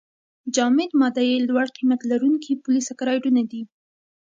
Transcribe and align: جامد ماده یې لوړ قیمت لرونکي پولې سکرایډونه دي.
جامد 0.55 0.91
ماده 1.01 1.23
یې 1.29 1.37
لوړ 1.47 1.65
قیمت 1.77 2.01
لرونکي 2.11 2.51
پولې 2.63 2.81
سکرایډونه 2.89 3.41
دي. 3.51 3.61